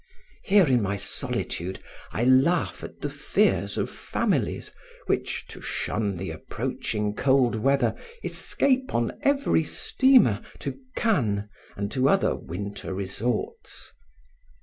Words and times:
Here 0.41 0.65
in 0.65 0.81
my 0.81 0.95
solitude 0.95 1.79
I 2.11 2.23
laugh 2.25 2.83
at 2.83 3.01
the 3.01 3.09
fears 3.11 3.77
of 3.77 3.87
families 3.91 4.71
which, 5.05 5.45
to 5.49 5.61
shun 5.61 6.17
the 6.17 6.31
approaching 6.31 7.13
cold 7.13 7.53
weather, 7.55 7.93
escape 8.23 8.95
on 8.95 9.11
every 9.21 9.63
steamer 9.63 10.41
to 10.61 10.75
Cannes 10.95 11.47
and 11.77 11.91
to 11.91 12.09
other 12.09 12.33
winter 12.35 12.95
resorts. 12.95 13.93